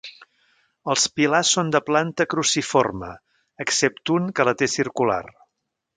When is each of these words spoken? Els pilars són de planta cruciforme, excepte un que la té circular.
Els 0.93 1.03
pilars 1.19 1.51
són 1.57 1.69
de 1.75 1.81
planta 1.91 2.27
cruciforme, 2.33 3.11
excepte 3.67 4.15
un 4.17 4.29
que 4.41 4.47
la 4.51 4.57
té 4.63 4.75
circular. 4.79 5.25